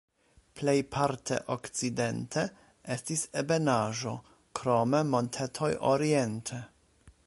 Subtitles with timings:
[0.59, 2.45] Plejparte okcidente
[2.97, 4.17] estis ebenaĵo,
[4.61, 6.67] krome montetoj oriente.